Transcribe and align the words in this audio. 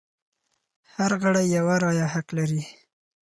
هر 0.95 1.11
غړی 1.21 1.45
یوه 1.57 1.75
رایه 1.83 2.07
حق 2.13 2.27
لري. 2.37 2.61